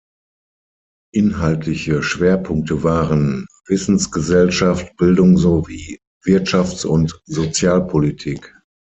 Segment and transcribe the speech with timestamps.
[1.13, 8.51] Inhaltliche Schwerpunkte waren: Wissensgesellschaft, Bildung sowie Wirtschafts- und Sozialpolitik.